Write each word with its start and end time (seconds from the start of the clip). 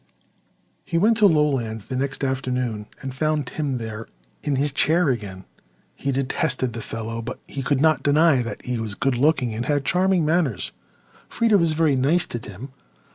He 0.83 0.97
went 0.97 1.17
to 1.17 1.27
Lowlands 1.27 1.85
the 1.85 1.95
next 1.95 2.23
afternoon 2.23 2.87
and 3.03 3.13
found 3.13 3.45
Tim 3.45 3.77
there—in 3.77 4.55
his 4.55 4.73
chair 4.73 5.09
again. 5.09 5.45
He 5.95 6.11
detested 6.11 6.73
the 6.73 6.81
fellow 6.81 7.21
but 7.21 7.37
he 7.47 7.61
could 7.61 7.79
not 7.81 8.01
deny 8.01 8.41
that 8.41 8.65
he 8.65 8.79
was 8.79 8.95
good 8.95 9.15
looking 9.15 9.53
and 9.53 9.67
had 9.67 9.85
charming 9.85 10.25
manners. 10.25 10.71
Freda 11.29 11.59
was 11.59 11.73
very 11.73 11.95
nice 11.95 12.25
to 12.25 12.39
Tim. 12.39 12.71